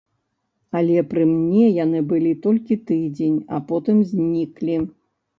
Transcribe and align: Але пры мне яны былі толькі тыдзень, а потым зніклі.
Але 0.77 1.01
пры 1.09 1.25
мне 1.33 1.65
яны 1.85 1.99
былі 2.11 2.31
толькі 2.45 2.77
тыдзень, 2.87 3.35
а 3.57 3.61
потым 3.73 3.99
зніклі. 4.13 4.79